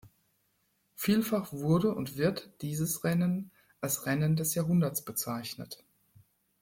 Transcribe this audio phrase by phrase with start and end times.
[0.95, 3.51] Vielfach wurde und wird dieses Rennen
[3.81, 5.83] als „Rennen des Jahrhunderts“ bezeichnet.